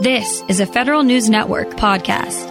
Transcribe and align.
This 0.00 0.44
is 0.46 0.60
a 0.60 0.66
Federal 0.66 1.02
News 1.02 1.28
Network 1.28 1.70
podcast. 1.70 2.46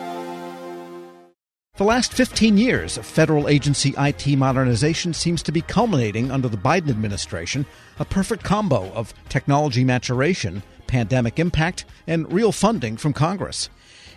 The 1.77 1.85
last 1.85 2.11
15 2.11 2.57
years 2.57 2.97
of 2.97 3.05
federal 3.05 3.47
agency 3.47 3.93
IT 3.97 4.27
modernization 4.35 5.13
seems 5.13 5.41
to 5.43 5.53
be 5.53 5.61
culminating 5.61 6.29
under 6.29 6.49
the 6.49 6.57
Biden 6.57 6.89
administration, 6.89 7.65
a 7.99 8.05
perfect 8.05 8.43
combo 8.43 8.91
of 8.91 9.13
technology 9.29 9.85
maturation, 9.85 10.61
pandemic 10.87 11.39
impact, 11.39 11.85
and 12.05 12.29
real 12.33 12.51
funding 12.51 12.97
from 12.97 13.13
Congress. 13.13 13.69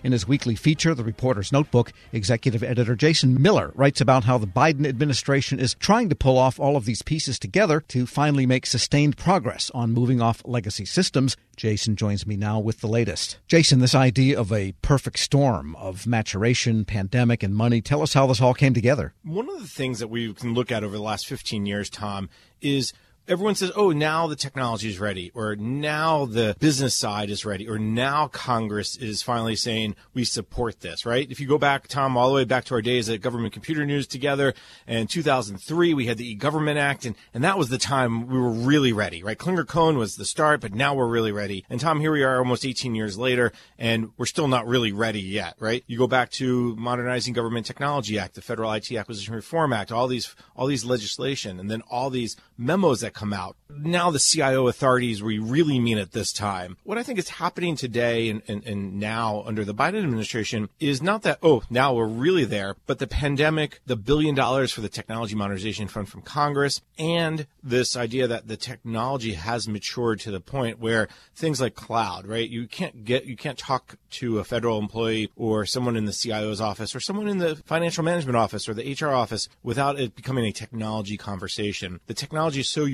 In 0.02 0.12
his 0.12 0.26
weekly 0.26 0.54
feature, 0.54 0.94
The 0.94 1.04
Reporter's 1.04 1.52
Notebook, 1.52 1.92
executive 2.10 2.62
editor 2.62 2.96
Jason 2.96 3.40
Miller 3.40 3.70
writes 3.74 4.00
about 4.00 4.24
how 4.24 4.38
the 4.38 4.46
Biden 4.46 4.86
administration 4.86 5.60
is 5.60 5.74
trying 5.74 6.08
to 6.08 6.14
pull 6.14 6.38
off 6.38 6.58
all 6.58 6.74
of 6.76 6.86
these 6.86 7.02
pieces 7.02 7.38
together 7.38 7.82
to 7.88 8.06
finally 8.06 8.46
make 8.46 8.64
sustained 8.64 9.18
progress 9.18 9.70
on 9.74 9.92
moving 9.92 10.22
off 10.22 10.40
legacy 10.46 10.86
systems. 10.86 11.36
Jason 11.54 11.96
joins 11.96 12.26
me 12.26 12.34
now 12.34 12.58
with 12.58 12.80
the 12.80 12.88
latest. 12.88 13.38
Jason, 13.46 13.80
this 13.80 13.94
idea 13.94 14.40
of 14.40 14.50
a 14.50 14.72
perfect 14.80 15.18
storm 15.18 15.76
of 15.76 16.06
maturation, 16.06 16.86
pandemic, 16.86 17.42
and 17.42 17.54
money, 17.54 17.82
tell 17.82 18.00
us 18.00 18.14
how 18.14 18.26
this 18.26 18.40
all 18.40 18.54
came 18.54 18.72
together. 18.72 19.12
One 19.22 19.50
of 19.50 19.60
the 19.60 19.68
things 19.68 19.98
that 19.98 20.08
we 20.08 20.32
can 20.32 20.54
look 20.54 20.72
at 20.72 20.82
over 20.82 20.96
the 20.96 21.02
last 21.02 21.26
15 21.26 21.66
years, 21.66 21.90
Tom, 21.90 22.30
is 22.62 22.94
everyone 23.28 23.54
says, 23.54 23.70
oh, 23.76 23.90
now 23.90 24.26
the 24.26 24.36
technology 24.36 24.88
is 24.88 24.98
ready, 24.98 25.30
or 25.34 25.54
now 25.56 26.26
the 26.26 26.56
business 26.58 26.96
side 26.96 27.30
is 27.30 27.44
ready, 27.44 27.68
or 27.68 27.78
now 27.78 28.26
Congress 28.26 28.96
is 28.96 29.22
finally 29.22 29.56
saying 29.56 29.94
we 30.14 30.24
support 30.24 30.80
this, 30.80 31.06
right? 31.06 31.30
If 31.30 31.40
you 31.40 31.46
go 31.46 31.58
back, 31.58 31.86
Tom, 31.86 32.16
all 32.16 32.28
the 32.28 32.34
way 32.34 32.44
back 32.44 32.64
to 32.66 32.74
our 32.74 32.82
days 32.82 33.08
at 33.08 33.20
Government 33.20 33.52
Computer 33.52 33.86
News 33.86 34.06
together, 34.06 34.54
and 34.86 35.08
2003, 35.08 35.94
we 35.94 36.06
had 36.06 36.18
the 36.18 36.28
e-government 36.28 36.78
act, 36.78 37.04
and, 37.04 37.16
and 37.32 37.44
that 37.44 37.58
was 37.58 37.68
the 37.68 37.78
time 37.78 38.26
we 38.26 38.38
were 38.38 38.50
really 38.50 38.92
ready, 38.92 39.22
right? 39.22 39.38
Clinger-Cohen 39.38 39.96
was 39.96 40.16
the 40.16 40.24
start, 40.24 40.60
but 40.60 40.74
now 40.74 40.94
we're 40.94 41.08
really 41.08 41.32
ready. 41.32 41.64
And 41.70 41.80
Tom, 41.80 42.00
here 42.00 42.12
we 42.12 42.24
are 42.24 42.38
almost 42.38 42.64
18 42.64 42.94
years 42.94 43.16
later, 43.16 43.52
and 43.78 44.10
we're 44.16 44.26
still 44.26 44.48
not 44.48 44.66
really 44.66 44.92
ready 44.92 45.20
yet, 45.20 45.54
right? 45.60 45.84
You 45.86 45.98
go 45.98 46.08
back 46.08 46.30
to 46.32 46.74
Modernizing 46.76 47.34
Government 47.34 47.66
Technology 47.66 48.18
Act, 48.18 48.34
the 48.34 48.42
Federal 48.42 48.72
IT 48.72 48.90
Acquisition 48.92 49.34
Reform 49.34 49.72
Act, 49.72 49.92
all 49.92 50.08
these, 50.08 50.34
all 50.56 50.66
these 50.66 50.84
legislation, 50.84 51.60
and 51.60 51.70
then 51.70 51.82
all 51.90 52.10
these 52.10 52.36
memos 52.58 53.00
that 53.00 53.09
come 53.10 53.32
out. 53.32 53.56
Now 53.68 54.10
the 54.10 54.18
CIO 54.18 54.68
authorities, 54.68 55.22
we 55.22 55.38
really 55.38 55.78
mean 55.78 55.98
it 55.98 56.12
this 56.12 56.32
time. 56.32 56.76
What 56.84 56.98
I 56.98 57.02
think 57.02 57.18
is 57.18 57.28
happening 57.28 57.76
today 57.76 58.28
and, 58.28 58.42
and, 58.46 58.64
and 58.66 58.98
now 59.00 59.42
under 59.46 59.64
the 59.64 59.74
Biden 59.74 60.02
administration 60.02 60.68
is 60.78 61.02
not 61.02 61.22
that, 61.22 61.38
oh, 61.42 61.62
now 61.70 61.94
we're 61.94 62.06
really 62.06 62.44
there, 62.44 62.76
but 62.86 62.98
the 62.98 63.06
pandemic, 63.06 63.80
the 63.86 63.96
billion 63.96 64.34
dollars 64.34 64.72
for 64.72 64.80
the 64.80 64.88
Technology 64.88 65.34
Modernization 65.34 65.88
Fund 65.88 66.08
from 66.08 66.22
Congress, 66.22 66.82
and 66.98 67.46
this 67.62 67.96
idea 67.96 68.26
that 68.26 68.48
the 68.48 68.56
technology 68.56 69.32
has 69.32 69.68
matured 69.68 70.20
to 70.20 70.30
the 70.30 70.40
point 70.40 70.78
where 70.78 71.08
things 71.34 71.60
like 71.60 71.74
cloud, 71.74 72.26
right? 72.26 72.48
You 72.48 72.66
can't 72.66 73.04
get, 73.04 73.24
you 73.24 73.36
can't 73.36 73.58
talk 73.58 73.96
to 74.10 74.38
a 74.38 74.44
federal 74.44 74.78
employee 74.78 75.30
or 75.36 75.64
someone 75.64 75.96
in 75.96 76.04
the 76.04 76.12
CIO's 76.12 76.60
office 76.60 76.94
or 76.94 77.00
someone 77.00 77.28
in 77.28 77.38
the 77.38 77.56
financial 77.56 78.04
management 78.04 78.36
office 78.36 78.68
or 78.68 78.74
the 78.74 78.96
HR 79.00 79.08
office 79.08 79.48
without 79.62 79.98
it 79.98 80.16
becoming 80.16 80.44
a 80.44 80.52
technology 80.52 81.16
conversation. 81.16 82.00
The 82.06 82.14
technology 82.14 82.60
is 82.60 82.68
so. 82.68 82.90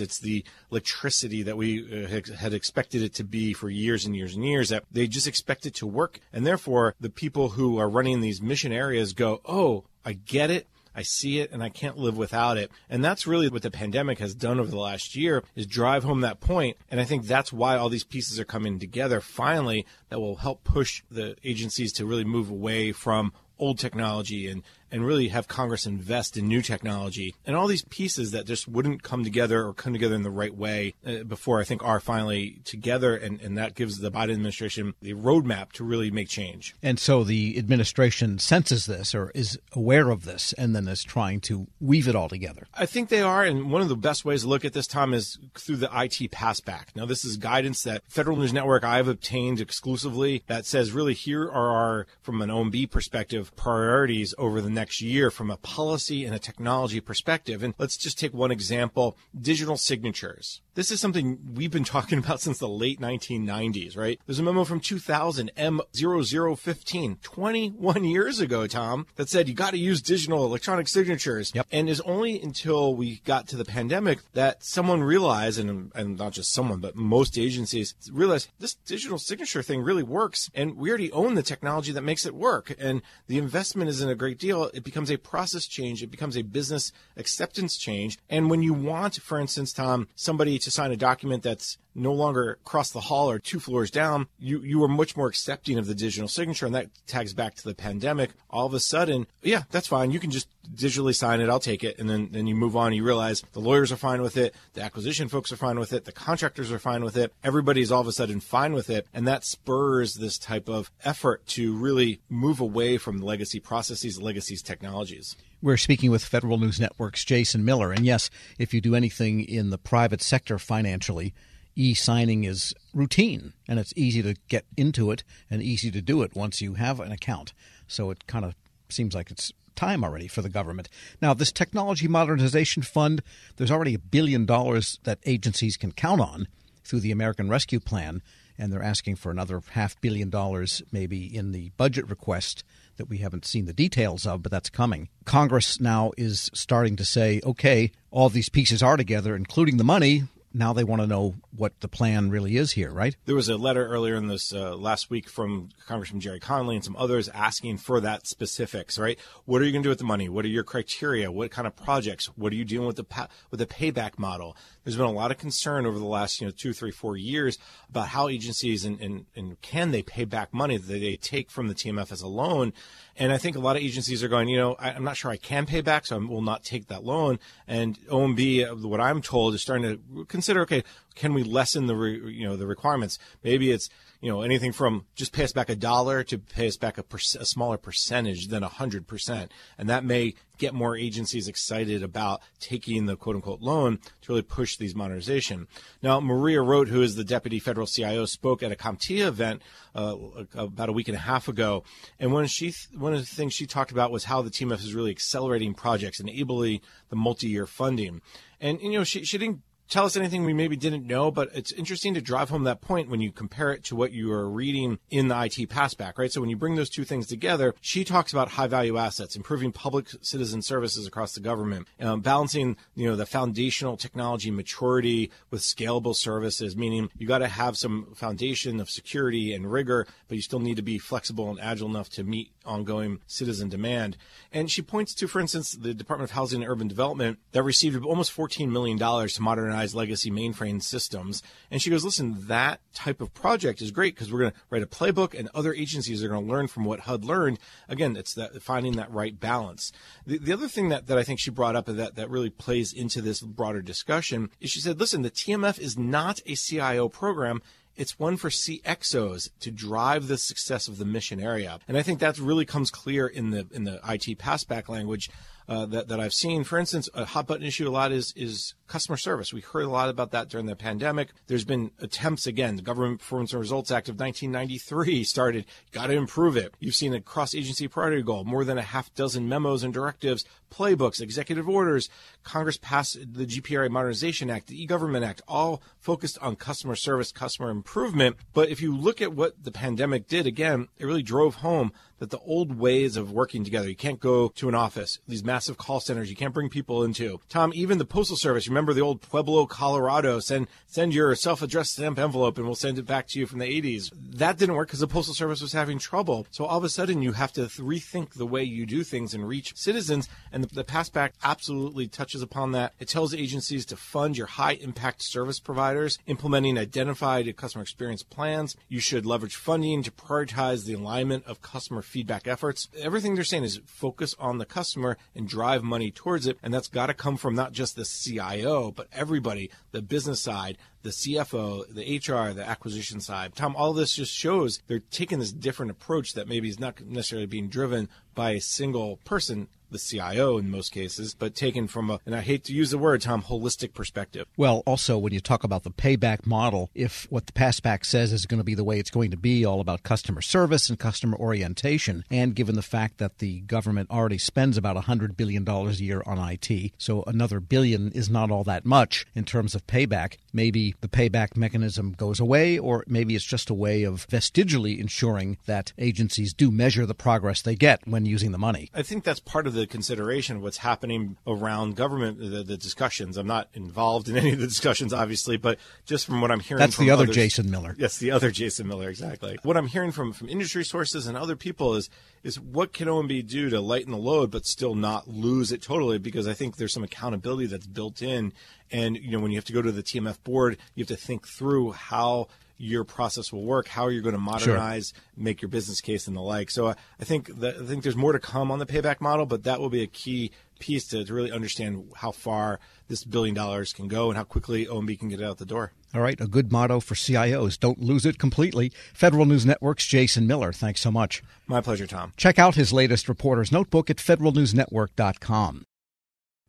It's 0.00 0.18
the 0.18 0.44
electricity 0.70 1.42
that 1.42 1.56
we 1.56 2.04
uh, 2.04 2.34
had 2.36 2.54
expected 2.54 3.02
it 3.02 3.14
to 3.14 3.24
be 3.24 3.52
for 3.52 3.68
years 3.68 4.04
and 4.04 4.16
years 4.16 4.34
and 4.34 4.44
years 4.44 4.68
that 4.70 4.84
they 4.90 5.06
just 5.06 5.26
expect 5.26 5.66
it 5.66 5.74
to 5.76 5.86
work. 5.86 6.20
And 6.32 6.46
therefore, 6.46 6.94
the 7.00 7.10
people 7.10 7.50
who 7.50 7.78
are 7.78 7.88
running 7.88 8.20
these 8.20 8.42
mission 8.42 8.72
areas 8.72 9.12
go, 9.12 9.40
Oh, 9.44 9.84
I 10.04 10.14
get 10.14 10.50
it. 10.50 10.66
I 10.94 11.02
see 11.02 11.38
it 11.38 11.50
and 11.52 11.62
I 11.62 11.68
can't 11.68 11.96
live 11.96 12.16
without 12.16 12.58
it. 12.58 12.70
And 12.90 13.04
that's 13.04 13.26
really 13.26 13.48
what 13.48 13.62
the 13.62 13.70
pandemic 13.70 14.18
has 14.18 14.34
done 14.34 14.60
over 14.60 14.70
the 14.70 14.78
last 14.78 15.16
year 15.16 15.42
is 15.56 15.66
drive 15.66 16.04
home 16.04 16.20
that 16.20 16.40
point. 16.40 16.76
And 16.90 17.00
I 17.00 17.04
think 17.04 17.24
that's 17.24 17.52
why 17.52 17.76
all 17.76 17.88
these 17.88 18.04
pieces 18.04 18.38
are 18.38 18.44
coming 18.44 18.78
together 18.78 19.20
finally 19.20 19.86
that 20.10 20.20
will 20.20 20.36
help 20.36 20.64
push 20.64 21.02
the 21.10 21.36
agencies 21.44 21.92
to 21.94 22.06
really 22.06 22.24
move 22.24 22.50
away 22.50 22.92
from 22.92 23.32
old 23.58 23.78
technology 23.78 24.48
and 24.48 24.62
and 24.92 25.04
really 25.04 25.28
have 25.28 25.48
Congress 25.48 25.86
invest 25.86 26.36
in 26.36 26.46
new 26.46 26.62
technology 26.62 27.34
and 27.44 27.56
all 27.56 27.66
these 27.66 27.84
pieces 27.86 28.30
that 28.30 28.46
just 28.46 28.68
wouldn't 28.68 29.02
come 29.02 29.24
together 29.24 29.66
or 29.66 29.72
come 29.72 29.92
together 29.92 30.14
in 30.14 30.22
the 30.22 30.30
right 30.30 30.54
way 30.54 30.94
uh, 31.06 31.24
before 31.24 31.60
I 31.60 31.64
think 31.64 31.82
are 31.82 31.98
finally 31.98 32.60
together. 32.64 33.16
And, 33.16 33.40
and 33.40 33.56
that 33.58 33.74
gives 33.74 33.98
the 33.98 34.10
Biden 34.10 34.32
administration 34.32 34.94
the 35.00 35.14
roadmap 35.14 35.72
to 35.72 35.84
really 35.84 36.10
make 36.10 36.28
change. 36.28 36.76
And 36.82 36.98
so 36.98 37.24
the 37.24 37.58
administration 37.58 38.38
senses 38.38 38.86
this 38.86 39.14
or 39.14 39.30
is 39.34 39.58
aware 39.72 40.10
of 40.10 40.24
this 40.24 40.52
and 40.54 40.76
then 40.76 40.86
is 40.86 41.02
trying 41.02 41.40
to 41.42 41.66
weave 41.80 42.06
it 42.06 42.14
all 42.14 42.28
together. 42.28 42.66
I 42.74 42.86
think 42.86 43.08
they 43.08 43.22
are. 43.22 43.42
And 43.42 43.70
one 43.70 43.82
of 43.82 43.88
the 43.88 43.96
best 43.96 44.24
ways 44.24 44.42
to 44.42 44.48
look 44.48 44.64
at 44.64 44.72
this, 44.72 44.86
Tom, 44.86 45.14
is 45.14 45.38
through 45.58 45.76
the 45.76 45.90
IT 45.92 46.30
passback. 46.30 46.94
Now, 46.94 47.06
this 47.06 47.24
is 47.24 47.36
guidance 47.36 47.82
that 47.84 48.02
Federal 48.08 48.36
News 48.36 48.52
Network 48.52 48.84
I've 48.84 49.08
obtained 49.08 49.60
exclusively 49.60 50.44
that 50.46 50.66
says 50.66 50.92
really 50.92 51.14
here 51.14 51.44
are 51.44 51.70
our, 51.70 52.06
from 52.20 52.42
an 52.42 52.50
OMB 52.50 52.90
perspective, 52.90 53.54
priorities 53.56 54.34
over 54.36 54.60
the 54.60 54.70
next 54.70 54.81
next 54.82 55.00
year 55.00 55.30
from 55.30 55.48
a 55.48 55.56
policy 55.58 56.24
and 56.24 56.34
a 56.34 56.40
technology 56.40 57.00
perspective. 57.00 57.62
And 57.62 57.72
let's 57.78 57.96
just 57.96 58.18
take 58.18 58.34
one 58.34 58.50
example 58.50 59.16
digital 59.40 59.76
signatures. 59.76 60.60
This 60.74 60.90
is 60.90 61.00
something 61.00 61.38
we've 61.54 61.70
been 61.70 61.84
talking 61.92 62.18
about 62.18 62.40
since 62.40 62.58
the 62.58 62.68
late 62.68 62.98
1990s, 62.98 63.94
right? 63.94 64.18
There's 64.26 64.38
a 64.38 64.42
memo 64.42 64.64
from 64.64 64.80
2000, 64.80 65.50
M0015, 65.54 67.20
21 67.20 68.04
years 68.04 68.40
ago, 68.40 68.66
Tom, 68.66 69.06
that 69.16 69.28
said 69.28 69.48
you 69.48 69.54
got 69.54 69.72
to 69.72 69.78
use 69.78 70.00
digital 70.00 70.46
electronic 70.46 70.88
signatures. 70.88 71.52
Yep. 71.54 71.66
And 71.70 71.90
it's 71.90 72.00
only 72.00 72.40
until 72.40 72.94
we 72.94 73.16
got 73.24 73.48
to 73.48 73.56
the 73.56 73.66
pandemic 73.66 74.20
that 74.32 74.64
someone 74.64 75.02
realized, 75.02 75.60
and, 75.60 75.92
and 75.94 76.16
not 76.16 76.32
just 76.32 76.52
someone, 76.52 76.80
but 76.80 76.96
most 76.96 77.36
agencies 77.36 77.94
realized 78.10 78.48
this 78.58 78.74
digital 78.74 79.18
signature 79.18 79.62
thing 79.62 79.82
really 79.82 80.02
works. 80.02 80.50
And 80.54 80.76
we 80.78 80.88
already 80.88 81.12
own 81.12 81.34
the 81.34 81.42
technology 81.42 81.92
that 81.92 82.02
makes 82.02 82.24
it 82.24 82.34
work. 82.34 82.74
And 82.78 83.02
the 83.26 83.36
investment 83.36 83.90
isn't 83.90 84.08
a 84.08 84.14
great 84.14 84.38
deal. 84.38 84.70
It 84.72 84.84
becomes 84.84 85.10
a 85.10 85.18
process 85.18 85.66
change. 85.66 86.02
It 86.02 86.10
becomes 86.10 86.36
a 86.36 86.42
business 86.42 86.92
acceptance 87.18 87.76
change. 87.76 88.18
And 88.30 88.48
when 88.48 88.62
you 88.62 88.72
want, 88.72 89.16
for 89.16 89.38
instance, 89.38 89.74
Tom, 89.74 90.08
somebody 90.14 90.61
to 90.62 90.70
sign 90.70 90.92
a 90.92 90.96
document 90.96 91.42
that's 91.42 91.78
no 91.94 92.12
longer 92.12 92.52
across 92.52 92.90
the 92.90 93.00
hall 93.00 93.30
or 93.30 93.38
two 93.38 93.60
floors 93.60 93.90
down, 93.90 94.26
you, 94.38 94.60
you 94.60 94.82
are 94.82 94.88
much 94.88 95.16
more 95.16 95.28
accepting 95.28 95.78
of 95.78 95.86
the 95.86 95.94
digital 95.94 96.28
signature. 96.28 96.66
And 96.66 96.74
that 96.74 96.88
tags 97.06 97.34
back 97.34 97.54
to 97.56 97.64
the 97.64 97.74
pandemic. 97.74 98.30
All 98.50 98.66
of 98.66 98.74
a 98.74 98.80
sudden, 98.80 99.26
yeah, 99.42 99.62
that's 99.70 99.86
fine. 99.86 100.10
You 100.10 100.20
can 100.20 100.30
just 100.30 100.48
digitally 100.70 101.14
sign 101.14 101.40
it. 101.40 101.48
I'll 101.48 101.60
take 101.60 101.84
it. 101.84 101.98
And 101.98 102.08
then, 102.08 102.28
then 102.32 102.46
you 102.46 102.54
move 102.54 102.76
on. 102.76 102.92
You 102.92 103.04
realize 103.04 103.42
the 103.52 103.60
lawyers 103.60 103.92
are 103.92 103.96
fine 103.96 104.22
with 104.22 104.36
it. 104.36 104.54
The 104.74 104.82
acquisition 104.82 105.28
folks 105.28 105.52
are 105.52 105.56
fine 105.56 105.78
with 105.78 105.92
it. 105.92 106.04
The 106.04 106.12
contractors 106.12 106.70
are 106.70 106.78
fine 106.78 107.04
with 107.04 107.16
it. 107.16 107.32
Everybody's 107.42 107.90
all 107.90 108.00
of 108.00 108.06
a 108.06 108.12
sudden 108.12 108.40
fine 108.40 108.72
with 108.72 108.90
it. 108.90 109.06
And 109.12 109.26
that 109.26 109.44
spurs 109.44 110.14
this 110.14 110.38
type 110.38 110.68
of 110.68 110.90
effort 111.04 111.46
to 111.48 111.76
really 111.76 112.20
move 112.28 112.60
away 112.60 112.98
from 112.98 113.18
legacy 113.18 113.60
processes, 113.60 114.20
legacies 114.20 114.62
technologies. 114.62 115.36
We're 115.60 115.76
speaking 115.76 116.10
with 116.10 116.24
Federal 116.24 116.58
News 116.58 116.80
Network's 116.80 117.24
Jason 117.24 117.64
Miller. 117.64 117.92
And 117.92 118.04
yes, 118.04 118.30
if 118.58 118.74
you 118.74 118.80
do 118.80 118.94
anything 118.94 119.44
in 119.44 119.70
the 119.70 119.78
private 119.78 120.22
sector 120.22 120.58
financially, 120.58 121.34
e 121.74 121.94
signing 121.94 122.44
is 122.44 122.74
routine 122.92 123.54
and 123.66 123.78
it's 123.78 123.94
easy 123.96 124.22
to 124.22 124.34
get 124.48 124.66
into 124.76 125.10
it 125.10 125.22
and 125.50 125.62
easy 125.62 125.90
to 125.90 126.02
do 126.02 126.22
it 126.22 126.34
once 126.34 126.60
you 126.60 126.74
have 126.74 127.00
an 127.00 127.12
account. 127.12 127.52
So 127.86 128.10
it 128.10 128.26
kind 128.26 128.44
of 128.44 128.54
seems 128.88 129.14
like 129.14 129.30
it's 129.30 129.52
time 129.74 130.04
already 130.04 130.28
for 130.28 130.42
the 130.42 130.48
government. 130.48 130.88
Now, 131.20 131.34
this 131.34 131.52
Technology 131.52 132.08
Modernization 132.08 132.82
Fund, 132.82 133.22
there's 133.56 133.70
already 133.70 133.94
a 133.94 133.98
billion 133.98 134.46
dollars 134.46 134.98
that 135.04 135.18
agencies 135.24 135.76
can 135.76 135.92
count 135.92 136.20
on 136.20 136.48
through 136.84 137.00
the 137.00 137.12
American 137.12 137.48
Rescue 137.48 137.80
Plan, 137.80 138.22
and 138.58 138.72
they're 138.72 138.82
asking 138.82 139.16
for 139.16 139.30
another 139.30 139.62
half 139.70 140.00
billion 140.00 140.30
dollars 140.30 140.82
maybe 140.92 141.24
in 141.24 141.52
the 141.52 141.70
budget 141.76 142.08
request 142.08 142.64
that 142.96 143.08
we 143.08 143.18
haven't 143.18 143.46
seen 143.46 143.64
the 143.64 143.72
details 143.72 144.26
of, 144.26 144.42
but 144.42 144.52
that's 144.52 144.68
coming. 144.68 145.08
Congress 145.24 145.80
now 145.80 146.12
is 146.18 146.50
starting 146.52 146.96
to 146.96 147.04
say, 147.04 147.40
okay, 147.44 147.90
all 148.10 148.28
these 148.28 148.50
pieces 148.50 148.82
are 148.82 148.96
together, 148.96 149.34
including 149.34 149.78
the 149.78 149.84
money 149.84 150.24
now 150.54 150.72
they 150.72 150.84
want 150.84 151.00
to 151.00 151.06
know 151.06 151.34
what 151.54 151.80
the 151.80 151.88
plan 151.88 152.30
really 152.30 152.56
is 152.56 152.72
here, 152.72 152.90
right? 152.90 153.14
There 153.26 153.34
was 153.34 153.48
a 153.48 153.56
letter 153.56 153.86
earlier 153.86 154.14
in 154.14 154.26
this 154.26 154.52
uh, 154.52 154.74
last 154.76 155.10
week 155.10 155.28
from 155.28 155.68
Congressman 155.86 156.20
Gerry 156.20 156.40
Connolly 156.40 156.76
and 156.76 156.84
some 156.84 156.96
others 156.96 157.28
asking 157.28 157.78
for 157.78 158.00
that 158.00 158.26
specifics, 158.26 158.98
right? 158.98 159.18
What 159.44 159.60
are 159.60 159.64
you 159.64 159.72
going 159.72 159.82
to 159.82 159.86
do 159.86 159.90
with 159.90 159.98
the 159.98 160.04
money? 160.04 160.28
What 160.28 160.44
are 160.44 160.48
your 160.48 160.64
criteria? 160.64 161.30
What 161.30 161.50
kind 161.50 161.66
of 161.66 161.76
projects? 161.76 162.26
What 162.36 162.52
are 162.52 162.56
you 162.56 162.64
doing 162.64 162.86
with 162.86 162.96
the 162.96 163.04
pa- 163.04 163.28
with 163.50 163.60
the 163.60 163.66
payback 163.66 164.18
model? 164.18 164.56
There's 164.84 164.96
been 164.96 165.04
a 165.04 165.12
lot 165.12 165.30
of 165.30 165.38
concern 165.38 165.84
over 165.84 165.98
the 165.98 166.06
last 166.06 166.40
you 166.40 166.46
know 166.46 166.52
two, 166.52 166.72
three, 166.72 166.90
four 166.90 167.16
years 167.16 167.58
about 167.88 168.08
how 168.08 168.28
agencies 168.28 168.84
and, 168.84 169.00
and, 169.00 169.26
and 169.36 169.60
can 169.60 169.90
they 169.90 170.02
pay 170.02 170.24
back 170.24 170.54
money 170.54 170.78
that 170.78 170.86
they 170.86 171.16
take 171.16 171.50
from 171.50 171.68
the 171.68 171.74
TMF 171.74 172.10
as 172.10 172.22
a 172.22 172.28
loan. 172.28 172.72
And 173.16 173.30
I 173.30 173.38
think 173.38 173.56
a 173.56 173.60
lot 173.60 173.76
of 173.76 173.82
agencies 173.82 174.22
are 174.22 174.28
going, 174.28 174.48
you 174.48 174.56
know, 174.56 174.74
I, 174.78 174.90
am 174.90 175.04
not 175.04 175.16
sure 175.16 175.30
I 175.30 175.36
can 175.36 175.66
pay 175.66 175.82
back, 175.82 176.06
so 176.06 176.16
I 176.16 176.18
will 176.18 176.40
not 176.40 176.64
take 176.64 176.88
that 176.88 177.04
loan. 177.04 177.38
And 177.68 177.98
OMB, 178.06 178.82
what 178.82 179.00
I'm 179.00 179.20
told, 179.20 179.54
is 179.54 179.60
starting 179.60 180.00
to 180.14 180.24
consider, 180.24 180.62
okay, 180.62 180.82
can 181.14 181.34
we 181.34 181.42
lessen 181.42 181.86
the 181.86 181.96
re, 181.96 182.32
you 182.32 182.46
know 182.46 182.56
the 182.56 182.66
requirements? 182.66 183.18
Maybe 183.42 183.70
it's 183.70 183.88
you 184.20 184.30
know 184.30 184.42
anything 184.42 184.72
from 184.72 185.06
just 185.14 185.32
pay 185.32 185.44
us 185.44 185.52
back 185.52 185.68
a 185.68 185.76
dollar 185.76 186.22
to 186.24 186.38
pay 186.38 186.68
us 186.68 186.76
back 186.76 186.98
a, 186.98 187.02
per, 187.02 187.18
a 187.38 187.44
smaller 187.44 187.76
percentage 187.76 188.48
than 188.48 188.62
hundred 188.62 189.06
percent, 189.06 189.52
and 189.78 189.88
that 189.88 190.04
may 190.04 190.34
get 190.58 190.74
more 190.74 190.96
agencies 190.96 191.48
excited 191.48 192.02
about 192.02 192.40
taking 192.60 193.06
the 193.06 193.16
quote 193.16 193.34
unquote 193.34 193.60
loan 193.60 193.98
to 194.20 194.32
really 194.32 194.42
push 194.42 194.76
these 194.76 194.94
modernization. 194.94 195.66
Now, 196.02 196.20
Maria 196.20 196.62
Roat, 196.62 196.88
who 196.88 197.02
is 197.02 197.16
the 197.16 197.24
deputy 197.24 197.58
federal 197.58 197.86
CIO, 197.86 198.26
spoke 198.26 198.62
at 198.62 198.70
a 198.70 198.76
CompTIA 198.76 199.26
event 199.26 199.62
uh, 199.94 200.16
about 200.54 200.88
a 200.88 200.92
week 200.92 201.08
and 201.08 201.16
a 201.16 201.20
half 201.20 201.48
ago, 201.48 201.84
and 202.18 202.32
one 202.32 202.46
she 202.46 202.72
one 202.96 203.12
of 203.12 203.20
the 203.20 203.26
things 203.26 203.54
she 203.54 203.66
talked 203.66 203.90
about 203.90 204.12
was 204.12 204.24
how 204.24 204.42
the 204.42 204.50
TMF 204.50 204.84
is 204.84 204.94
really 204.94 205.10
accelerating 205.10 205.74
projects, 205.74 206.20
enabling 206.20 206.80
the 207.08 207.16
multi-year 207.16 207.66
funding. 207.66 208.20
And 208.60 208.80
you 208.80 208.92
know, 208.92 209.04
she 209.04 209.24
she 209.24 209.38
didn't 209.38 209.62
tell 209.92 210.06
us 210.06 210.16
anything 210.16 210.44
we 210.44 210.54
maybe 210.54 210.74
didn't 210.74 211.06
know, 211.06 211.30
but 211.30 211.50
it's 211.54 211.70
interesting 211.70 212.14
to 212.14 212.20
drive 212.22 212.48
home 212.48 212.64
that 212.64 212.80
point 212.80 213.10
when 213.10 213.20
you 213.20 213.30
compare 213.30 213.72
it 213.72 213.84
to 213.84 213.94
what 213.94 214.10
you 214.10 214.32
are 214.32 214.48
reading 214.48 214.98
in 215.10 215.28
the 215.28 215.38
IT 215.38 215.68
passback, 215.68 216.16
right? 216.16 216.32
So 216.32 216.40
when 216.40 216.48
you 216.48 216.56
bring 216.56 216.76
those 216.76 216.88
two 216.88 217.04
things 217.04 217.26
together, 217.26 217.74
she 217.82 218.02
talks 218.02 218.32
about 218.32 218.48
high 218.48 218.68
value 218.68 218.96
assets, 218.96 219.36
improving 219.36 219.70
public 219.70 220.08
citizen 220.22 220.62
services 220.62 221.06
across 221.06 221.34
the 221.34 221.40
government, 221.40 221.88
um, 222.00 222.22
balancing, 222.22 222.78
you 222.94 223.06
know, 223.06 223.16
the 223.16 223.26
foundational 223.26 223.98
technology 223.98 224.50
maturity 224.50 225.30
with 225.50 225.60
scalable 225.60 226.16
services, 226.16 226.74
meaning 226.74 227.10
you 227.18 227.26
got 227.26 227.38
to 227.38 227.48
have 227.48 227.76
some 227.76 228.14
foundation 228.14 228.80
of 228.80 228.88
security 228.88 229.52
and 229.52 229.70
rigor, 229.70 230.06
but 230.26 230.36
you 230.36 230.42
still 230.42 230.60
need 230.60 230.76
to 230.76 230.82
be 230.82 230.98
flexible 230.98 231.50
and 231.50 231.60
agile 231.60 231.90
enough 231.90 232.08
to 232.08 232.24
meet 232.24 232.50
ongoing 232.64 233.20
citizen 233.26 233.68
demand. 233.68 234.16
And 234.52 234.70
she 234.70 234.80
points 234.80 235.14
to, 235.16 235.28
for 235.28 235.40
instance, 235.40 235.72
the 235.72 235.92
Department 235.92 236.30
of 236.30 236.34
Housing 236.34 236.62
and 236.62 236.70
Urban 236.70 236.88
Development 236.88 237.38
that 237.52 237.62
received 237.62 238.02
almost 238.04 238.34
$14 238.34 238.70
million 238.70 238.98
to 238.98 239.42
modernize 239.82 239.94
legacy 239.94 240.30
mainframe 240.30 240.82
systems. 240.82 241.42
And 241.70 241.80
she 241.80 241.90
goes, 241.90 242.04
listen, 242.04 242.46
that 242.46 242.80
type 242.94 243.20
of 243.20 243.34
project 243.34 243.82
is 243.82 243.90
great 243.90 244.14
because 244.14 244.32
we're 244.32 244.40
going 244.40 244.52
to 244.52 244.58
write 244.70 244.82
a 244.82 244.86
playbook 244.86 245.38
and 245.38 245.48
other 245.54 245.74
agencies 245.74 246.22
are 246.22 246.28
going 246.28 246.44
to 246.44 246.52
learn 246.52 246.68
from 246.68 246.84
what 246.84 247.00
HUD 247.00 247.24
learned. 247.24 247.58
Again, 247.88 248.16
it's 248.16 248.34
that 248.34 248.62
finding 248.62 248.96
that 248.96 249.10
right 249.10 249.38
balance. 249.38 249.92
The, 250.26 250.38
the 250.38 250.52
other 250.52 250.68
thing 250.68 250.88
that, 250.90 251.06
that 251.06 251.18
I 251.18 251.24
think 251.24 251.40
she 251.40 251.50
brought 251.50 251.76
up 251.76 251.86
that, 251.86 252.14
that 252.14 252.30
really 252.30 252.50
plays 252.50 252.92
into 252.92 253.20
this 253.20 253.40
broader 253.40 253.82
discussion 253.82 254.50
is 254.60 254.70
she 254.70 254.80
said, 254.80 255.00
listen, 255.00 255.22
the 255.22 255.30
TMF 255.30 255.78
is 255.78 255.98
not 255.98 256.40
a 256.46 256.54
CIO 256.54 257.08
program 257.08 257.62
it's 257.94 258.18
one 258.18 258.38
for 258.38 258.48
CXOs 258.48 259.50
to 259.60 259.70
drive 259.70 260.26
the 260.26 260.38
success 260.38 260.88
of 260.88 260.96
the 260.96 261.04
mission 261.04 261.38
area. 261.38 261.78
And 261.86 261.98
I 261.98 262.02
think 262.02 262.20
that 262.20 262.38
really 262.38 262.64
comes 262.64 262.90
clear 262.90 263.26
in 263.26 263.50
the 263.50 263.66
in 263.70 263.84
the 263.84 263.96
IT 264.08 264.38
passback 264.38 264.88
language 264.88 265.28
uh, 265.68 265.86
that, 265.86 266.08
that 266.08 266.20
I've 266.20 266.34
seen. 266.34 266.64
For 266.64 266.78
instance, 266.78 267.08
a 267.14 267.24
hot 267.24 267.46
button 267.46 267.66
issue 267.66 267.88
a 267.88 267.90
lot 267.90 268.12
is 268.12 268.32
is 268.36 268.74
customer 268.86 269.16
service. 269.16 269.52
We 269.52 269.62
heard 269.62 269.84
a 269.84 269.88
lot 269.88 270.10
about 270.10 270.32
that 270.32 270.48
during 270.48 270.66
the 270.66 270.76
pandemic. 270.76 271.30
There's 271.46 271.64
been 271.64 271.92
attempts 271.98 272.46
again. 272.46 272.76
The 272.76 272.82
Government 272.82 273.20
Performance 273.20 273.52
and 273.52 273.60
Results 273.60 273.90
Act 273.90 274.08
of 274.08 274.20
1993 274.20 275.24
started. 275.24 275.64
Got 275.92 276.08
to 276.08 276.12
improve 276.12 276.56
it. 276.56 276.74
You've 276.78 276.94
seen 276.94 277.14
a 277.14 277.20
cross 277.20 277.54
agency 277.54 277.88
priority 277.88 278.22
goal, 278.22 278.44
more 278.44 278.64
than 278.64 278.76
a 278.76 278.82
half 278.82 279.14
dozen 279.14 279.48
memos 279.48 279.82
and 279.82 279.94
directives, 279.94 280.44
playbooks, 280.70 281.20
executive 281.20 281.68
orders. 281.68 282.10
Congress 282.42 282.76
passed 282.76 283.18
the 283.32 283.46
GPRA 283.46 283.90
Modernization 283.90 284.50
Act, 284.50 284.66
the 284.66 284.82
E-Government 284.82 285.24
Act, 285.24 285.40
all 285.48 285.82
focused 285.98 286.38
on 286.40 286.56
customer 286.56 286.94
service, 286.94 287.32
customer 287.32 287.70
improvement. 287.70 288.36
But 288.52 288.68
if 288.68 288.82
you 288.82 288.94
look 288.94 289.22
at 289.22 289.32
what 289.32 289.64
the 289.64 289.72
pandemic 289.72 290.28
did, 290.28 290.46
again, 290.46 290.88
it 290.98 291.06
really 291.06 291.22
drove 291.22 291.56
home 291.56 291.92
that 292.22 292.30
the 292.30 292.38
old 292.46 292.78
ways 292.78 293.16
of 293.16 293.32
working 293.32 293.64
together, 293.64 293.88
you 293.88 293.96
can't 293.96 294.20
go 294.20 294.46
to 294.50 294.68
an 294.68 294.76
office, 294.76 295.18
these 295.26 295.42
massive 295.42 295.76
call 295.76 295.98
centers, 295.98 296.30
you 296.30 296.36
can't 296.36 296.54
bring 296.54 296.68
people 296.68 297.02
into. 297.02 297.40
Tom, 297.48 297.72
even 297.74 297.98
the 297.98 298.04
Postal 298.04 298.36
Service, 298.36 298.68
remember 298.68 298.94
the 298.94 299.00
old 299.00 299.20
Pueblo, 299.20 299.66
Colorado, 299.66 300.38
send 300.38 300.68
send 300.86 301.12
your 301.12 301.34
self-addressed 301.34 301.94
stamp 301.94 302.20
envelope 302.20 302.58
and 302.58 302.66
we'll 302.66 302.76
send 302.76 302.96
it 302.96 303.06
back 303.06 303.26
to 303.26 303.40
you 303.40 303.46
from 303.46 303.58
the 303.58 303.64
80s. 303.64 304.12
That 304.14 304.56
didn't 304.56 304.76
work 304.76 304.86
because 304.86 305.00
the 305.00 305.08
Postal 305.08 305.34
Service 305.34 305.60
was 305.60 305.72
having 305.72 305.98
trouble. 305.98 306.46
So 306.52 306.64
all 306.64 306.78
of 306.78 306.84
a 306.84 306.88
sudden 306.88 307.22
you 307.22 307.32
have 307.32 307.52
to 307.54 307.62
rethink 307.62 308.34
the 308.34 308.46
way 308.46 308.62
you 308.62 308.86
do 308.86 309.02
things 309.02 309.34
and 309.34 309.48
reach 309.48 309.74
citizens. 309.74 310.28
And 310.52 310.62
the, 310.62 310.72
the 310.72 310.84
Passback 310.84 311.32
absolutely 311.42 312.06
touches 312.06 312.40
upon 312.40 312.70
that. 312.70 312.92
It 313.00 313.08
tells 313.08 313.34
agencies 313.34 313.84
to 313.86 313.96
fund 313.96 314.36
your 314.36 314.46
high 314.46 314.74
impact 314.74 315.22
service 315.22 315.58
providers, 315.58 316.20
implementing 316.26 316.78
identified 316.78 317.56
customer 317.56 317.82
experience 317.82 318.22
plans. 318.22 318.76
You 318.88 319.00
should 319.00 319.26
leverage 319.26 319.56
funding 319.56 320.04
to 320.04 320.12
prioritize 320.12 320.84
the 320.84 320.94
alignment 320.94 321.46
of 321.46 321.62
customer 321.62 322.02
feedback 322.12 322.46
efforts. 322.46 322.88
Everything 322.98 323.34
they're 323.34 323.42
saying 323.42 323.64
is 323.64 323.80
focus 323.86 324.34
on 324.38 324.58
the 324.58 324.66
customer 324.66 325.16
and 325.34 325.48
drive 325.48 325.82
money 325.82 326.10
towards 326.10 326.46
it. 326.46 326.58
And 326.62 326.72
that's 326.72 326.88
got 326.88 327.06
to 327.06 327.14
come 327.14 327.38
from 327.38 327.54
not 327.54 327.72
just 327.72 327.96
the 327.96 328.04
CIO, 328.04 328.90
but 328.92 329.08
everybody, 329.12 329.70
the 329.92 330.02
business 330.02 330.40
side, 330.40 330.76
the 331.02 331.10
CFO, 331.10 331.86
the 331.88 332.18
HR, 332.18 332.52
the 332.52 332.68
acquisition 332.68 333.20
side. 333.20 333.54
Tom, 333.56 333.74
all 333.74 333.94
this 333.94 334.14
just 334.14 334.32
shows 334.32 334.80
they're 334.86 335.00
taking 335.10 335.38
this 335.38 335.52
different 335.52 335.90
approach 335.90 336.34
that 336.34 336.48
maybe 336.48 336.68
is 336.68 336.78
not 336.78 337.00
necessarily 337.00 337.46
being 337.46 337.68
driven 337.68 338.10
by 338.34 338.50
a 338.50 338.60
single 338.60 339.16
person 339.24 339.68
the 339.92 339.98
CIO 339.98 340.58
in 340.58 340.70
most 340.70 340.92
cases, 340.92 341.34
but 341.34 341.54
taken 341.54 341.86
from 341.86 342.10
a, 342.10 342.20
and 342.26 342.34
I 342.34 342.40
hate 342.40 342.64
to 342.64 342.72
use 342.72 342.90
the 342.90 342.98
word, 342.98 343.22
Tom, 343.22 343.42
holistic 343.42 343.94
perspective. 343.94 344.46
Well, 344.56 344.82
also, 344.86 345.18
when 345.18 345.32
you 345.32 345.40
talk 345.40 345.64
about 345.64 345.84
the 345.84 345.90
payback 345.90 346.46
model, 346.46 346.90
if 346.94 347.26
what 347.30 347.46
the 347.46 347.52
passback 347.52 348.04
says 348.04 348.32
is 348.32 348.46
going 348.46 348.58
to 348.58 348.64
be 348.64 348.74
the 348.74 348.84
way 348.84 348.98
it's 348.98 349.10
going 349.10 349.30
to 349.30 349.36
be, 349.36 349.64
all 349.64 349.80
about 349.80 350.02
customer 350.02 350.40
service 350.40 350.88
and 350.88 350.98
customer 350.98 351.36
orientation, 351.36 352.24
and 352.30 352.54
given 352.54 352.74
the 352.74 352.82
fact 352.82 353.18
that 353.18 353.38
the 353.38 353.60
government 353.60 354.10
already 354.10 354.38
spends 354.38 354.76
about 354.76 354.96
$100 354.96 355.36
billion 355.36 355.68
a 355.68 355.90
year 355.92 356.22
on 356.26 356.38
IT, 356.38 356.92
so 356.98 357.22
another 357.26 357.60
billion 357.60 358.10
is 358.12 358.30
not 358.30 358.50
all 358.50 358.64
that 358.64 358.84
much 358.84 359.26
in 359.34 359.44
terms 359.44 359.74
of 359.74 359.86
payback, 359.86 360.36
maybe 360.52 360.94
the 361.00 361.08
payback 361.08 361.56
mechanism 361.56 362.12
goes 362.12 362.40
away, 362.40 362.78
or 362.78 363.04
maybe 363.06 363.34
it's 363.34 363.44
just 363.44 363.70
a 363.70 363.74
way 363.74 364.02
of 364.02 364.24
vestigially 364.28 364.98
ensuring 364.98 365.58
that 365.66 365.92
agencies 365.98 366.54
do 366.54 366.70
measure 366.70 367.06
the 367.06 367.14
progress 367.14 367.62
they 367.62 367.74
get 367.74 368.06
when 368.06 368.26
using 368.26 368.52
the 368.52 368.58
money. 368.58 368.90
I 368.94 369.02
think 369.02 369.24
that's 369.24 369.40
part 369.40 369.66
of 369.66 369.74
the 369.74 369.81
the 369.82 369.86
consideration 369.88 370.56
of 370.56 370.62
what's 370.62 370.76
happening 370.78 371.36
around 371.44 371.96
government, 371.96 372.38
the, 372.38 372.62
the, 372.62 372.76
discussions. 372.76 373.36
I'm 373.36 373.48
not 373.48 373.68
involved 373.74 374.28
in 374.28 374.36
any 374.42 374.52
of 374.52 374.60
the 374.60 374.66
discussions, 374.68 375.12
obviously, 375.12 375.56
but 375.56 375.78
just 376.06 376.24
from 376.24 376.40
what 376.40 376.52
I'm 376.52 376.60
hearing, 376.60 376.78
that's 376.78 376.96
the 376.96 377.10
other 377.10 377.24
others, 377.24 377.34
Jason 377.34 377.68
Miller. 377.68 377.96
Yes, 377.98 378.18
the 378.18 378.30
other 378.30 378.52
Jason 378.52 378.86
Miller, 378.86 379.08
exactly. 379.08 379.58
What 379.64 379.76
I'm 379.76 379.88
hearing 379.88 380.12
from 380.12 380.32
from 380.32 380.48
industry 380.48 380.84
sources 380.84 381.26
and 381.26 381.36
other 381.36 381.56
people 381.56 381.96
is 381.96 382.08
is 382.44 382.60
what 382.60 382.92
can 382.92 383.08
OMB 383.08 383.46
do 383.48 383.70
to 383.70 383.80
lighten 383.80 384.12
the 384.12 384.18
load, 384.18 384.52
but 384.52 384.66
still 384.66 384.94
not 384.94 385.26
lose 385.26 385.72
it 385.72 385.82
totally? 385.82 386.18
Because 386.18 386.46
I 386.46 386.54
think 386.54 386.76
there's 386.76 386.94
some 386.94 387.04
accountability 387.04 387.66
that's 387.66 387.86
built 387.86 388.22
in, 388.22 388.52
and 388.92 389.16
you 389.16 389.32
know 389.32 389.40
when 389.40 389.50
you 389.50 389.56
have 389.56 389.64
to 389.64 389.72
go 389.72 389.82
to 389.82 389.92
the 389.92 390.02
TMF 390.02 390.42
board, 390.44 390.78
you 390.94 391.02
have 391.02 391.08
to 391.08 391.16
think 391.16 391.48
through 391.48 391.92
how 391.92 392.46
your 392.82 393.04
process 393.04 393.52
will 393.52 393.64
work, 393.64 393.86
how 393.86 394.08
you're 394.08 394.22
going 394.22 394.34
to 394.34 394.40
modernize, 394.40 395.12
sure. 395.14 395.22
make 395.36 395.62
your 395.62 395.68
business 395.68 396.00
case, 396.00 396.26
and 396.26 396.36
the 396.36 396.40
like. 396.40 396.68
So 396.68 396.88
I, 396.88 396.94
I 397.20 397.24
think 397.24 397.46
that, 397.60 397.76
I 397.76 397.84
think 397.84 398.02
there's 398.02 398.16
more 398.16 398.32
to 398.32 398.40
come 398.40 398.72
on 398.72 398.80
the 398.80 398.86
payback 398.86 399.20
model, 399.20 399.46
but 399.46 399.62
that 399.62 399.78
will 399.78 399.88
be 399.88 400.02
a 400.02 400.08
key 400.08 400.50
piece 400.80 401.06
to, 401.08 401.24
to 401.24 401.32
really 401.32 401.52
understand 401.52 402.10
how 402.16 402.32
far 402.32 402.80
this 403.06 403.22
billion 403.22 403.54
dollars 403.54 403.92
can 403.92 404.08
go 404.08 404.28
and 404.28 404.36
how 404.36 404.42
quickly 404.42 404.86
OMB 404.86 405.16
can 405.16 405.28
get 405.28 405.40
it 405.40 405.44
out 405.44 405.58
the 405.58 405.64
door. 405.64 405.92
All 406.12 406.20
right, 406.20 406.38
a 406.40 406.48
good 406.48 406.72
motto 406.72 406.98
for 406.98 407.14
CIOs. 407.14 407.78
Don't 407.78 408.00
lose 408.00 408.26
it 408.26 408.38
completely. 408.38 408.92
Federal 409.14 409.46
News 409.46 409.64
Network's 409.64 410.06
Jason 410.06 410.48
Miller. 410.48 410.72
Thanks 410.72 411.00
so 411.00 411.12
much. 411.12 411.40
My 411.68 411.80
pleasure, 411.80 412.08
Tom. 412.08 412.32
Check 412.36 412.58
out 412.58 412.74
his 412.74 412.92
latest 412.92 413.28
reporter's 413.28 413.70
notebook 413.70 414.10
at 414.10 414.16
federalnewsnetwork.com. 414.16 415.84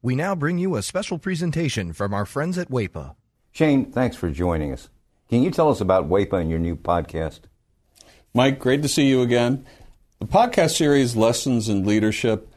We 0.03 0.15
now 0.15 0.35
bring 0.35 0.59
you 0.59 0.75
a 0.75 0.83
special 0.83 1.17
presentation 1.17 1.91
from 1.91 2.13
our 2.13 2.25
friends 2.25 2.57
at 2.59 2.69
WAEPA. 2.69 3.15
Shane, 3.51 3.91
thanks 3.91 4.15
for 4.15 4.29
joining 4.29 4.71
us. 4.71 4.89
Can 5.33 5.41
you 5.41 5.49
tell 5.49 5.71
us 5.71 5.81
about 5.81 6.07
WAEPA 6.07 6.41
and 6.41 6.47
your 6.51 6.59
new 6.59 6.75
podcast? 6.75 7.39
Mike, 8.35 8.59
great 8.59 8.83
to 8.83 8.87
see 8.87 9.07
you 9.07 9.23
again. 9.23 9.65
The 10.19 10.27
podcast 10.27 10.77
series, 10.77 11.15
Lessons 11.15 11.69
in 11.69 11.87
Leadership, 11.87 12.53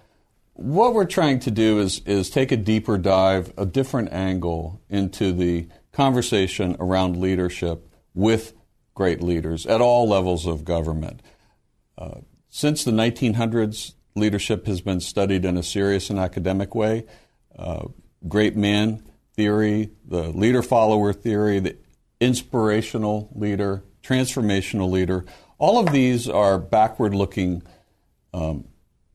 what 0.53 0.93
we're 0.93 1.07
trying 1.07 1.39
to 1.39 1.51
do 1.51 1.79
is, 1.79 2.03
is 2.05 2.29
take 2.29 2.53
a 2.53 2.57
deeper 2.59 2.99
dive, 2.99 3.51
a 3.57 3.65
different 3.65 4.13
angle 4.13 4.83
into 4.91 5.33
the 5.33 5.69
conversation 5.93 6.77
around 6.79 7.17
leadership 7.17 7.89
with 8.13 8.53
great 8.95 9.23
leaders 9.23 9.65
at 9.65 9.81
all 9.81 10.07
levels 10.07 10.47
of 10.47 10.67
government. 10.67 11.23
Uh, 11.97 12.21
since 12.51 12.85
the 12.85 12.91
1900s, 12.91 13.95
leadership 14.15 14.67
has 14.67 14.83
been 14.83 15.01
studied 15.01 15.47
in 15.47 15.57
a 15.57 15.63
serious 15.63 16.11
and 16.11 16.19
academic 16.19 16.75
way. 16.75 17.07
Uh, 17.59 17.87
great 18.29 18.55
man 18.55 19.03
theory, 19.33 19.93
the 20.07 20.29
leader 20.29 20.63
follower 20.63 21.15
theory, 21.15 21.59
the 21.59 21.79
inspirational 22.21 23.31
leader, 23.35 23.85
transformational 24.03 24.91
leader. 24.91 25.25
All 25.59 25.79
of 25.79 25.93
these 25.93 26.29
are 26.29 26.59
backward 26.59 27.15
looking 27.15 27.63
um, 28.33 28.65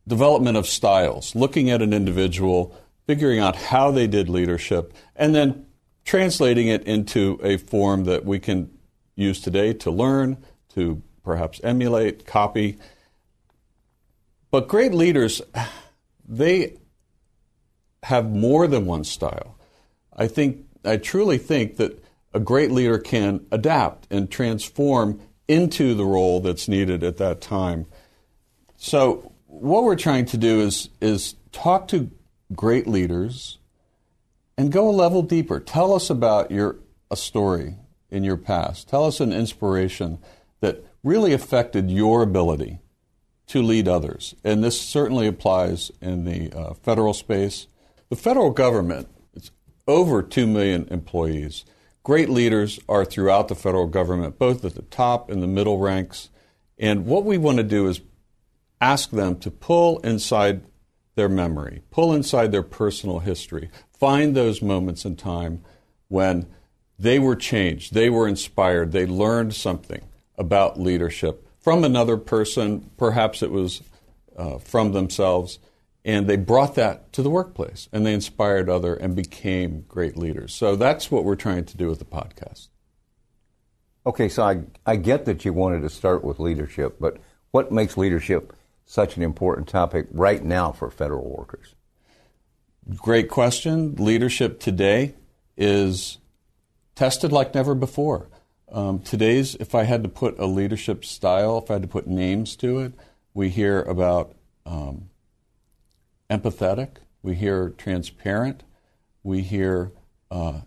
development 0.08 0.58
of 0.58 0.67
styles, 0.67 1.36
looking 1.36 1.70
at 1.70 1.81
an 1.81 1.93
individual, 1.93 2.75
figuring 3.08 3.39
out 3.39 3.55
how 3.55 3.91
they 3.91 4.08
did 4.08 4.29
leadership, 4.29 4.93
and 5.15 5.34
then 5.36 5.65
translating 6.03 6.67
it 6.67 6.84
into 6.84 7.39
a 7.43 7.58
form 7.58 8.05
that 8.05 8.25
we 8.25 8.39
can 8.39 8.70
use 9.15 9.39
today 9.39 9.74
to 9.74 9.91
learn, 9.91 10.38
to 10.74 11.01
perhaps 11.24 11.62
emulate, 11.63 12.25
copy. 12.25 12.77
But 14.50 14.67
great 14.67 14.93
leaders, 14.93 15.41
they 16.27 16.77
have 18.03 18.29
more 18.29 18.67
than 18.67 18.86
one 18.86 19.03
style. 19.03 19.55
I 20.15 20.27
think, 20.27 20.65
I 20.84 20.98
truly 20.98 21.38
think 21.38 21.77
that 21.77 22.00
a 22.34 22.40
great 22.40 22.72
leader 22.72 22.98
can 22.98 23.46
adapt 23.52 24.08
and 24.12 24.30
transform 24.30 25.20
into 25.48 25.94
the 25.94 26.06
role 26.06 26.40
that's 26.40 26.68
needed 26.68 27.04
at 27.04 27.18
that 27.18 27.42
time. 27.42 27.86
So, 28.78 29.34
what 29.48 29.84
we're 29.84 29.96
trying 29.96 30.26
to 30.26 30.38
do 30.38 30.62
is, 30.62 30.90
is 31.02 31.36
talk 31.52 31.90
to 31.90 32.10
great 32.56 32.88
leaders 32.88 33.58
and 34.58 34.72
go 34.72 34.90
a 34.90 34.92
level 34.92 35.22
deeper. 35.22 35.60
Tell 35.60 35.94
us 35.94 36.10
about 36.10 36.52
your 36.52 36.78
a 37.12 37.18
story 37.18 37.76
in 38.10 38.24
your 38.24 38.38
past. 38.38 38.88
Tell 38.88 39.06
us 39.06 39.20
an 39.20 39.34
inspiration 39.34 40.18
that 40.62 40.86
really 41.04 41.34
affected 41.34 41.92
your 41.92 42.24
ability 42.24 42.80
to 43.48 43.62
lead 43.62 43.88
others. 43.88 44.34
And 44.44 44.64
this 44.64 44.80
certainly 44.80 45.28
applies 45.28 45.92
in 46.00 46.24
the 46.24 46.52
uh, 46.54 46.74
federal 46.76 47.14
space. 47.14 47.68
The 48.10 48.16
federal 48.16 48.52
government, 48.52 49.10
it's 49.34 49.52
over 49.88 50.24
2 50.24 50.48
million 50.48 50.88
employees. 50.90 51.66
Great 52.03 52.29
leaders 52.29 52.79
are 52.89 53.05
throughout 53.05 53.48
the 53.48 53.55
federal 53.55 53.88
government, 53.88 54.39
both 54.39 54.65
at 54.65 54.75
the 54.75 54.81
top 54.84 55.29
and 55.29 55.41
the 55.41 55.48
middle 55.48 55.77
ranks. 55.77 56.29
And 56.77 57.05
what 57.05 57.25
we 57.25 57.38
want 57.38 57.58
to 57.58 57.63
do 57.63 57.88
is 57.88 58.01
ask 58.79 59.12
them 59.12 59.38
to 59.39 59.51
pull 59.51 60.00
inside 60.00 60.63
their 61.15 61.29
memory, 61.29 61.84
pull 61.91 62.13
inside 62.13 62.51
their 62.51 62.63
personal 62.63 63.20
history, 63.20 63.70
find 63.91 64.36
those 64.36 64.62
moments 64.62 65.05
in 65.05 65.15
time 65.15 65.63
when 66.08 66.48
they 66.98 67.20
were 67.20 67.36
changed, 67.36 67.93
they 67.93 68.10
were 68.10 68.27
inspired, 68.27 68.91
they 68.91 69.05
learned 69.05 69.53
something 69.53 70.01
about 70.38 70.79
leadership 70.79 71.48
from 71.62 71.84
another 71.84 72.17
person, 72.17 72.89
perhaps 72.98 73.43
it 73.43 73.51
was 73.51 73.81
uh, 74.36 74.58
from 74.58 74.91
themselves, 74.91 75.60
and 76.03 76.27
they 76.27 76.38
brought 76.38 76.75
that 76.75 77.13
to 77.13 77.22
the 77.22 77.29
workplace 77.29 77.88
and 77.91 78.05
they 78.05 78.13
inspired 78.13 78.70
other 78.70 78.96
and 78.96 79.15
became 79.15 79.86
great 79.88 80.17
leaders. 80.17 80.53
So 80.53 80.75
that's 80.75 81.12
what 81.12 81.24
we're 81.24 81.36
trying 81.36 81.65
to 81.65 81.77
do 81.77 81.88
with 81.88 82.00
the 82.00 82.05
podcast. 82.05 82.70
Okay, 84.05 84.29
so 84.29 84.43
I, 84.43 84.63
I 84.86 84.96
get 84.96 85.25
that 85.25 85.46
you 85.46 85.53
wanted 85.53 85.81
to 85.81 85.89
start 85.89 86.24
with 86.24 86.39
leadership, 86.39 86.98
but 87.00 87.17
what 87.51 87.72
makes 87.72 87.98
leadership 87.98 88.53
such 88.86 89.15
an 89.15 89.22
important 89.22 89.67
topic 89.67 90.08
right 90.12 90.43
now 90.43 90.72
for 90.72 90.89
federal 90.89 91.29
workers? 91.29 91.75
Great 92.96 93.29
question. 93.29 93.96
Leadership 93.96 94.60
today 94.60 95.13
is 95.55 96.17
tested 96.96 97.31
like 97.31 97.53
never 97.53 97.75
before. 97.75 98.27
Um, 98.72 99.00
today's, 99.00 99.53
if 99.55 99.75
I 99.75 99.84
had 99.84 100.01
to 100.01 100.10
put 100.10 100.39
a 100.39 100.48
leadership 100.48 101.05
style, 101.05 101.60
if 101.60 101.70
I 101.70 101.74
had 101.74 101.84
to 101.84 101.88
put 101.88 102.08
names 102.08 102.55
to 102.58 102.79
it, 102.79 102.93
we 103.36 103.50
hear 103.50 103.84
about 103.84 104.34
um, 104.65 105.11
empathetic, 106.32 106.98
we 107.22 107.36
hear 107.36 107.70
transparent, 107.78 108.64
we 109.22 109.42
hear 109.42 109.92
uh, 110.32 110.62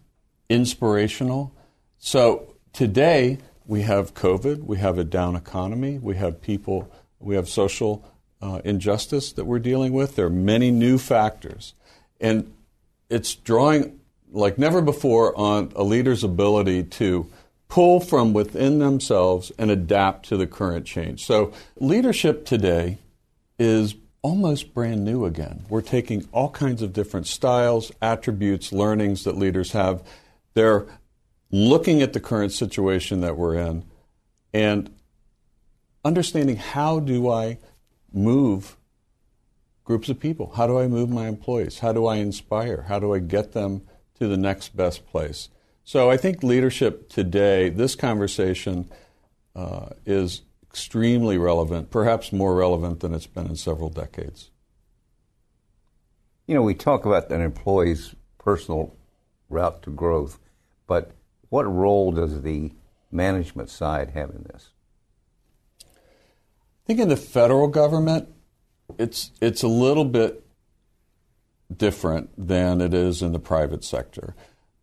inspirational. 0.48 1.52
So 1.98 2.54
today 2.72 3.38
we 3.66 3.82
have 3.82 4.14
COVID, 4.14 4.62
we 4.62 4.76
have 4.76 4.98
a 4.98 5.04
down 5.04 5.34
economy, 5.34 5.98
we 5.98 6.16
have 6.16 6.42
people, 6.42 6.92
we 7.18 7.34
have 7.34 7.48
social 7.48 8.04
uh, 8.42 8.60
injustice 8.64 9.32
that 9.32 9.46
we're 9.46 9.58
dealing 9.58 9.94
with. 9.94 10.16
There 10.16 10.26
are 10.26 10.30
many 10.30 10.70
new 10.70 10.98
factors. 10.98 11.72
And 12.20 12.52
it's 13.08 13.34
drawing 13.34 14.00
like 14.30 14.58
never 14.58 14.82
before 14.82 15.36
on 15.38 15.72
a 15.74 15.82
leader's 15.82 16.22
ability 16.22 16.84
to 16.84 17.30
pull 17.68 18.00
from 18.00 18.34
within 18.34 18.80
themselves 18.80 19.50
and 19.58 19.70
adapt 19.70 20.28
to 20.28 20.36
the 20.36 20.46
current 20.46 20.84
change. 20.84 21.24
So, 21.24 21.52
leadership 21.76 22.44
today 22.44 22.98
is 23.58 23.94
almost 24.24 24.72
brand 24.72 25.04
new 25.04 25.26
again. 25.26 25.66
We're 25.68 25.82
taking 25.82 26.26
all 26.32 26.48
kinds 26.48 26.80
of 26.80 26.94
different 26.94 27.26
styles, 27.26 27.92
attributes, 28.00 28.72
learnings 28.72 29.24
that 29.24 29.36
leaders 29.36 29.72
have. 29.72 30.02
They're 30.54 30.86
looking 31.50 32.00
at 32.00 32.14
the 32.14 32.20
current 32.20 32.50
situation 32.50 33.20
that 33.20 33.36
we're 33.36 33.54
in 33.54 33.84
and 34.54 34.92
understanding 36.06 36.56
how 36.56 37.00
do 37.00 37.30
I 37.30 37.58
move 38.14 38.78
groups 39.84 40.08
of 40.08 40.18
people? 40.18 40.52
How 40.56 40.66
do 40.66 40.78
I 40.78 40.86
move 40.88 41.10
my 41.10 41.28
employees? 41.28 41.80
How 41.80 41.92
do 41.92 42.06
I 42.06 42.16
inspire? 42.16 42.86
How 42.88 42.98
do 42.98 43.12
I 43.12 43.18
get 43.18 43.52
them 43.52 43.82
to 44.18 44.26
the 44.26 44.38
next 44.38 44.74
best 44.74 45.06
place? 45.06 45.50
So 45.84 46.10
I 46.10 46.16
think 46.16 46.42
leadership 46.42 47.10
today, 47.10 47.68
this 47.68 47.94
conversation 47.94 48.90
uh, 49.54 49.90
is 50.06 50.40
extremely 50.74 51.38
relevant, 51.38 51.88
perhaps 51.88 52.32
more 52.32 52.56
relevant 52.56 52.98
than 52.98 53.14
it's 53.14 53.28
been 53.28 53.46
in 53.46 53.54
several 53.54 53.88
decades. 53.88 54.50
You 56.48 56.56
know, 56.56 56.62
we 56.62 56.74
talk 56.74 57.06
about 57.06 57.30
an 57.30 57.40
employee's 57.40 58.16
personal 58.38 58.96
route 59.48 59.84
to 59.84 59.90
growth, 59.90 60.40
but 60.88 61.12
what 61.48 61.62
role 61.62 62.10
does 62.10 62.42
the 62.42 62.72
management 63.12 63.70
side 63.70 64.10
have 64.14 64.30
in 64.30 64.48
this? 64.52 64.70
I 65.84 66.86
think 66.88 66.98
in 66.98 67.08
the 67.08 67.16
federal 67.16 67.68
government, 67.68 68.34
it's 68.98 69.30
it's 69.40 69.62
a 69.62 69.68
little 69.68 70.04
bit 70.04 70.44
different 71.74 72.30
than 72.36 72.80
it 72.80 72.92
is 72.92 73.22
in 73.22 73.30
the 73.30 73.38
private 73.38 73.84
sector. 73.84 74.34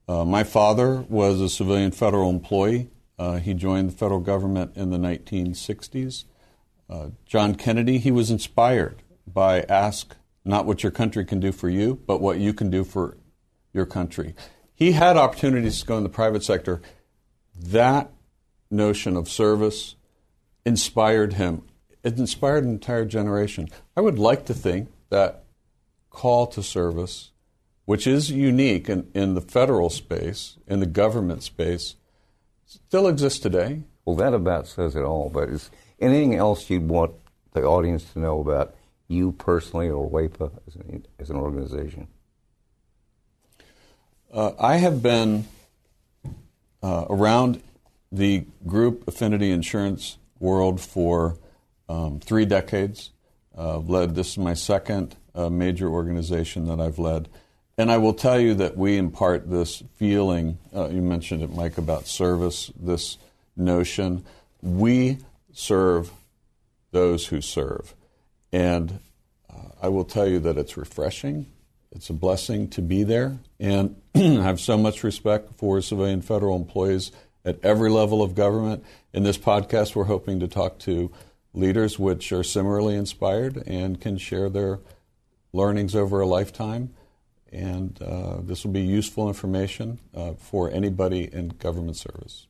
Uh, 0.08 0.24
my 0.24 0.46
father 0.46 1.02
was 1.10 1.42
a 1.42 1.50
civilian 1.50 1.92
federal 1.92 2.30
employee. 2.30 2.90
Uh, 3.22 3.38
he 3.38 3.54
joined 3.54 3.88
the 3.88 3.96
federal 3.96 4.20
government 4.20 4.76
in 4.76 4.90
the 4.90 4.98
1960s. 4.98 6.24
Uh, 6.90 7.10
John 7.24 7.54
Kennedy, 7.54 8.00
he 8.00 8.10
was 8.10 8.32
inspired 8.32 9.04
by 9.28 9.62
ask 9.70 10.16
not 10.44 10.66
what 10.66 10.82
your 10.82 10.92
country 10.92 11.24
can 11.24 11.40
do 11.40 11.52
for 11.52 11.70
you, 11.70 12.02
but 12.08 12.20
what 12.20 12.40
you 12.40 12.52
can 12.52 12.72
do 12.72 12.84
for 12.84 13.18
your 13.74 13.86
country. 13.86 14.34
He 14.74 14.94
had 14.94 15.18
opportunities 15.18 15.82
to 15.82 15.86
go 15.86 15.98
in 15.98 16.04
the 16.04 16.10
private 16.10 16.44
sector. 16.44 16.82
That 17.56 18.10
notion 18.72 19.16
of 19.16 19.30
service 19.30 19.96
inspired 20.66 21.34
him. 21.34 21.62
It 22.02 22.18
inspired 22.18 22.64
an 22.64 22.72
entire 22.72 23.06
generation. 23.06 23.70
I 23.96 24.02
would 24.02 24.18
like 24.18 24.48
to 24.48 24.56
think 24.56 24.90
that 25.12 25.44
call 26.10 26.48
to 26.48 26.64
service 26.64 27.30
which 27.86 28.08
is 28.08 28.32
unique 28.32 28.88
in, 28.88 29.10
in 29.14 29.34
the 29.34 29.42
federal 29.42 29.90
space, 29.90 30.58
in 30.66 30.80
the 30.80 30.86
government 30.86 31.44
space, 31.44 31.96
still 32.72 33.08
exists 33.08 33.40
today. 33.40 33.84
Well, 34.06 34.16
that 34.16 34.34
about 34.34 34.68
says 34.68 34.96
it 34.96 35.04
all. 35.04 35.30
But 35.30 35.50
is 35.50 35.70
anything 36.00 36.36
else 36.36 36.70
you'd 36.70 36.88
want 36.88 37.14
the 37.54 37.64
audience 37.64 38.12
to 38.14 38.20
know 38.20 38.40
about 38.40 38.76
you 39.08 39.34
personally 39.34 39.90
or 39.90 40.10
WAEPA 40.10 40.52
as 40.68 40.76
an, 40.76 41.06
as 41.20 41.30
an 41.30 41.36
organization? 41.36 42.08
Uh, 44.34 44.54
I 44.58 44.78
have 44.78 45.04
been 45.04 45.46
uh, 46.82 47.06
around 47.10 47.62
the 48.12 48.46
group 48.66 49.08
affinity 49.08 49.52
insurance 49.52 50.18
world 50.40 50.80
for 50.80 51.38
um, 51.90 52.20
three 52.20 52.46
decades. 52.46 53.12
Uh, 53.58 53.80
led 53.80 54.16
this 54.16 54.32
is 54.32 54.38
my 54.38 54.54
second 54.54 55.16
uh, 55.36 55.50
major 55.50 55.90
organization 55.90 56.68
that 56.68 56.80
I've 56.80 56.98
led. 56.98 57.28
And 57.82 57.92
I 57.92 57.98
will 57.98 58.14
tell 58.14 58.40
you 58.40 58.54
that 58.54 58.78
we 58.78 58.96
impart 58.96 59.50
this 59.50 59.82
feeling, 59.96 60.60
uh, 60.72 60.90
you 60.90 61.02
mentioned 61.02 61.42
it, 61.42 61.50
Mike, 61.50 61.80
about 61.80 62.06
service, 62.06 62.72
this 62.80 63.18
notion. 63.58 64.24
We 64.62 65.18
serve 65.52 66.12
those 66.92 67.26
who 67.26 67.42
serve. 67.42 67.96
And 68.54 69.00
uh, 69.50 69.70
I 69.82 69.88
will 69.88 70.06
tell 70.06 70.28
you 70.28 70.38
that 70.42 70.60
it's 70.60 70.78
refreshing. 70.78 71.48
It's 71.92 72.12
a 72.12 72.14
blessing 72.14 72.68
to 72.70 72.84
be 72.84 73.02
there. 73.02 73.40
And 73.60 74.00
I 74.16 74.20
have 74.20 74.60
so 74.60 74.78
much 74.78 75.04
respect 75.04 75.56
for 75.56 75.82
civilian 75.82 76.22
federal 76.22 76.56
employees 76.56 77.12
at 77.44 77.58
every 77.66 77.90
level 77.90 78.22
of 78.22 78.36
government. 78.36 78.86
In 79.12 79.24
this 79.24 79.40
podcast, 79.40 79.96
we're 79.96 80.04
hoping 80.04 80.40
to 80.42 80.48
talk 80.48 80.78
to 80.82 81.10
leaders 81.56 81.98
which 81.98 82.32
are 82.32 82.44
similarly 82.44 82.94
inspired 82.94 83.64
and 83.66 84.00
can 84.00 84.20
share 84.20 84.52
their 84.52 84.78
learnings 85.52 85.96
over 85.96 86.22
a 86.22 86.28
lifetime 86.28 86.94
and 87.52 88.02
uh, 88.02 88.38
this 88.42 88.64
will 88.64 88.72
be 88.72 88.82
useful 88.82 89.28
information 89.28 90.00
uh, 90.16 90.34
for 90.34 90.72
anybody 90.72 91.30
in 91.32 91.50
government 91.50 91.98
service. 91.98 92.48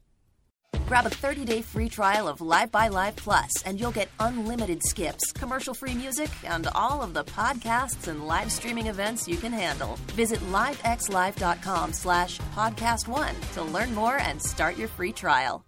Grab 0.87 1.05
a 1.05 1.09
30-day 1.09 1.61
free 1.61 1.89
trial 1.89 2.27
of 2.27 2.41
Live 2.41 2.71
by 2.71 2.89
Live 2.89 3.15
Plus, 3.15 3.63
and 3.63 3.79
you'll 3.79 3.91
get 3.91 4.09
unlimited 4.19 4.81
skips, 4.83 5.31
commercial-free 5.31 5.93
music, 5.93 6.29
and 6.43 6.67
all 6.75 7.01
of 7.01 7.13
the 7.13 7.23
podcasts 7.23 8.07
and 8.07 8.27
live 8.27 8.51
streaming 8.51 8.87
events 8.87 9.27
you 9.27 9.37
can 9.37 9.53
handle. 9.53 9.97
Visit 10.15 10.39
livexlive.com 10.51 11.93
slash 11.93 12.39
podcast 12.55 13.07
one 13.07 13.35
to 13.53 13.63
learn 13.63 13.93
more 13.95 14.17
and 14.17 14.41
start 14.41 14.77
your 14.77 14.89
free 14.89 15.13
trial. 15.13 15.65